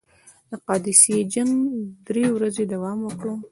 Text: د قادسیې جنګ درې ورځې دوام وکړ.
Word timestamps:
د 0.49 0.51
قادسیې 0.65 1.19
جنګ 1.33 1.53
درې 2.07 2.25
ورځې 2.35 2.63
دوام 2.73 2.99
وکړ. 3.03 3.25